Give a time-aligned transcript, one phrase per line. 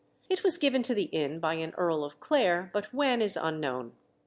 [0.31, 3.91] It was given to the inn by an Earl of Clare, but when is unknown.